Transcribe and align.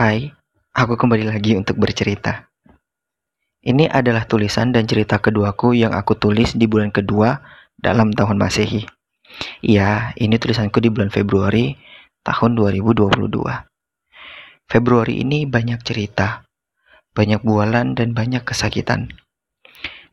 Hai, 0.00 0.32
aku 0.72 0.96
kembali 0.96 1.28
lagi 1.28 1.60
untuk 1.60 1.76
bercerita. 1.76 2.48
Ini 3.60 3.84
adalah 3.84 4.24
tulisan 4.24 4.72
dan 4.72 4.88
cerita 4.88 5.20
keduaku 5.20 5.76
yang 5.76 5.92
aku 5.92 6.16
tulis 6.16 6.56
di 6.56 6.64
bulan 6.64 6.88
kedua 6.88 7.36
dalam 7.76 8.08
tahun 8.08 8.40
Masehi. 8.40 8.88
Iya, 9.60 10.16
ini 10.16 10.40
tulisanku 10.40 10.80
di 10.80 10.88
bulan 10.88 11.12
Februari 11.12 11.76
tahun 12.24 12.56
2022. 12.56 13.12
Februari 14.64 15.20
ini 15.20 15.44
banyak 15.44 15.84
cerita, 15.84 16.48
banyak 17.12 17.44
bualan 17.44 17.92
dan 17.92 18.16
banyak 18.16 18.40
kesakitan. 18.40 19.12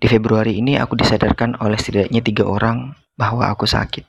Di 0.04 0.12
Februari 0.12 0.60
ini 0.60 0.76
aku 0.76 1.00
disadarkan 1.00 1.64
oleh 1.64 1.80
setidaknya 1.80 2.20
tiga 2.20 2.44
orang 2.44 2.92
bahwa 3.16 3.48
aku 3.48 3.64
sakit. 3.64 4.04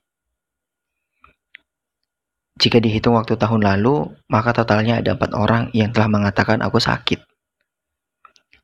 Jika 2.58 2.82
dihitung 2.82 3.14
waktu 3.14 3.38
tahun 3.38 3.62
lalu, 3.62 4.10
maka 4.26 4.50
totalnya 4.50 4.98
ada 4.98 5.14
empat 5.14 5.30
orang 5.38 5.70
yang 5.70 5.94
telah 5.94 6.10
mengatakan 6.10 6.58
aku 6.58 6.82
sakit. 6.82 7.22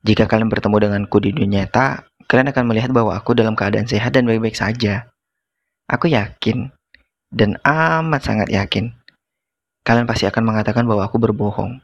Jika 0.02 0.26
kalian 0.26 0.50
bertemu 0.50 0.76
denganku 0.82 1.22
di 1.22 1.30
dunia 1.30 1.62
nyata, 1.62 2.02
kalian 2.26 2.50
akan 2.50 2.64
melihat 2.66 2.90
bahwa 2.90 3.14
aku 3.14 3.38
dalam 3.38 3.54
keadaan 3.54 3.86
sehat 3.86 4.12
dan 4.18 4.26
baik-baik 4.26 4.58
saja. 4.58 5.06
Aku 5.86 6.10
yakin, 6.10 6.74
dan 7.30 7.54
amat 7.62 8.20
sangat 8.26 8.48
yakin, 8.50 8.90
kalian 9.86 10.10
pasti 10.10 10.26
akan 10.26 10.42
mengatakan 10.42 10.84
bahwa 10.90 11.06
aku 11.06 11.22
berbohong. 11.22 11.78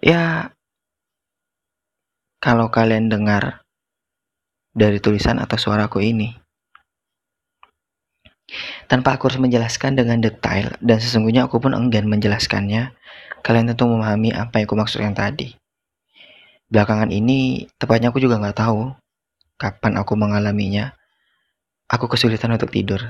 Ya, 0.00 0.56
kalau 2.40 2.72
kalian 2.72 3.12
dengar 3.12 3.60
dari 4.72 4.96
tulisan 4.96 5.36
atau 5.36 5.60
suaraku 5.60 6.00
ini, 6.00 6.40
tanpa 8.90 9.16
aku 9.16 9.30
harus 9.30 9.40
menjelaskan 9.40 9.94
dengan 9.94 10.18
detail, 10.18 10.74
dan 10.82 10.98
sesungguhnya 10.98 11.46
aku 11.46 11.62
pun 11.62 11.72
enggan 11.74 12.10
menjelaskannya, 12.10 12.94
kalian 13.40 13.66
tentu 13.72 13.86
memahami 13.86 14.34
apa 14.34 14.60
yang 14.60 14.66
aku 14.68 14.76
maksudkan 14.76 15.14
tadi. 15.14 15.54
Belakangan 16.70 17.10
ini, 17.10 17.66
tepatnya 17.78 18.14
aku 18.14 18.22
juga 18.22 18.38
nggak 18.38 18.58
tahu 18.62 18.94
kapan 19.58 19.98
aku 19.98 20.14
mengalaminya. 20.16 20.94
Aku 21.90 22.06
kesulitan 22.06 22.54
untuk 22.54 22.70
tidur. 22.70 23.02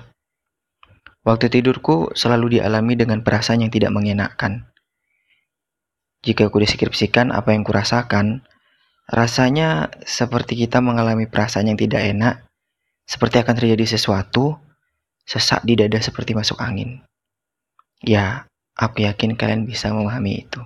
Waktu 1.20 1.52
tidurku 1.52 2.16
selalu 2.16 2.56
dialami 2.56 2.96
dengan 2.96 3.20
perasaan 3.20 3.60
yang 3.60 3.68
tidak 3.68 3.92
mengenakan. 3.92 4.72
Jika 6.24 6.48
aku 6.48 6.64
deskripsikan 6.64 7.28
apa 7.28 7.52
yang 7.52 7.60
kurasakan, 7.60 8.40
rasanya 9.04 9.92
seperti 10.04 10.56
kita 10.56 10.80
mengalami 10.80 11.28
perasaan 11.28 11.68
yang 11.68 11.76
tidak 11.76 12.00
enak, 12.00 12.34
seperti 13.04 13.44
akan 13.44 13.54
terjadi 13.56 13.84
sesuatu 14.00 14.56
sesak 15.28 15.62
di 15.62 15.78
dada 15.78 15.98
seperti 16.00 16.34
masuk 16.34 16.58
angin. 16.60 17.04
Ya, 18.00 18.48
aku 18.74 19.04
yakin 19.04 19.36
kalian 19.36 19.68
bisa 19.68 19.92
memahami 19.92 20.48
itu. 20.48 20.60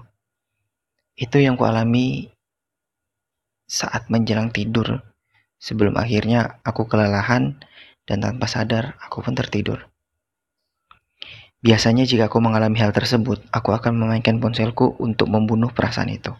Itu 1.19 1.43
yang 1.43 1.59
kualami 1.59 2.31
saat 3.67 4.07
menjelang 4.07 4.55
tidur, 4.55 5.03
sebelum 5.59 5.99
akhirnya 5.99 6.63
aku 6.63 6.87
kelelahan 6.87 7.59
dan 8.07 8.19
tanpa 8.23 8.47
sadar 8.47 8.95
aku 9.03 9.25
pun 9.25 9.35
tertidur. 9.35 9.91
Biasanya 11.65 12.05
jika 12.05 12.29
aku 12.29 12.45
mengalami 12.45 12.77
hal 12.79 12.93
tersebut, 12.93 13.41
aku 13.49 13.73
akan 13.73 13.97
memainkan 13.97 14.37
ponselku 14.37 15.01
untuk 15.01 15.33
membunuh 15.33 15.73
perasaan 15.73 16.13
itu. 16.13 16.37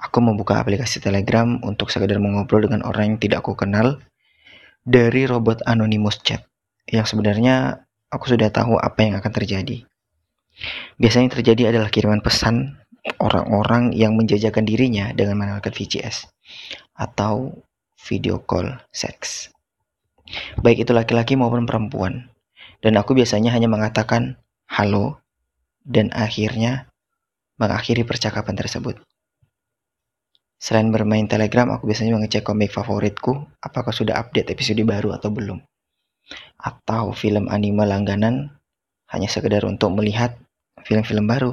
Aku 0.00 0.22
membuka 0.22 0.56
aplikasi 0.56 1.02
Telegram 1.02 1.60
untuk 1.60 1.92
sekedar 1.92 2.16
mengobrol 2.22 2.64
dengan 2.64 2.86
orang 2.86 3.14
yang 3.14 3.18
tidak 3.20 3.44
aku 3.44 3.58
kenal 3.58 4.00
dari 4.86 5.28
robot 5.28 5.60
Anonymous 5.68 6.24
Chat 6.24 6.49
yang 6.90 7.06
sebenarnya 7.06 7.86
aku 8.10 8.34
sudah 8.34 8.50
tahu 8.50 8.74
apa 8.76 9.06
yang 9.06 9.14
akan 9.22 9.32
terjadi. 9.32 9.86
Biasanya 10.98 11.30
yang 11.30 11.36
terjadi 11.40 11.62
adalah 11.72 11.88
kiriman 11.88 12.20
pesan 12.20 12.76
orang-orang 13.22 13.96
yang 13.96 14.12
menjajakan 14.18 14.66
dirinya 14.66 15.14
dengan 15.16 15.40
menggunakan 15.40 15.72
VCS 15.72 16.28
atau 16.98 17.64
video 17.96 18.42
call 18.42 18.76
seks. 18.92 19.48
Baik 20.60 20.84
itu 20.84 20.92
laki-laki 20.92 21.38
maupun 21.38 21.64
perempuan. 21.64 22.28
Dan 22.80 22.96
aku 22.96 23.12
biasanya 23.12 23.52
hanya 23.52 23.68
mengatakan 23.68 24.40
halo 24.68 25.20
dan 25.84 26.08
akhirnya 26.16 26.88
mengakhiri 27.60 28.08
percakapan 28.08 28.56
tersebut. 28.56 28.96
Selain 30.60 30.88
bermain 30.88 31.24
Telegram, 31.24 31.68
aku 31.72 31.88
biasanya 31.88 32.16
mengecek 32.16 32.44
komik 32.44 32.72
favoritku, 32.72 33.48
apakah 33.64 33.92
sudah 33.92 34.16
update 34.16 34.52
episode 34.52 34.80
baru 34.84 35.16
atau 35.16 35.32
belum 35.32 35.60
atau 36.60 37.12
film 37.16 37.48
anime 37.48 37.84
langganan 37.88 38.54
hanya 39.10 39.26
sekedar 39.26 39.64
untuk 39.66 39.94
melihat 39.96 40.36
film-film 40.84 41.26
baru 41.26 41.52